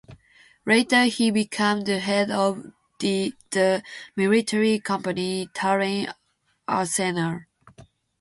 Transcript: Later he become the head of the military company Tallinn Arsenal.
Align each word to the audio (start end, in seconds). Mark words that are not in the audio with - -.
Later 0.65 1.03
he 1.03 1.29
become 1.29 1.81
the 1.81 1.99
head 1.99 2.31
of 2.31 2.71
the 2.97 3.35
military 4.15 4.79
company 4.79 5.47
Tallinn 5.53 6.11
Arsenal. 6.67 7.41